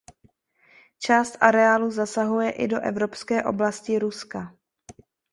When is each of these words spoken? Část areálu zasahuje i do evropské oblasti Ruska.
Část 0.99 1.37
areálu 1.41 1.91
zasahuje 1.91 2.51
i 2.51 2.67
do 2.67 2.79
evropské 2.79 3.43
oblasti 3.43 3.99
Ruska. 3.99 4.55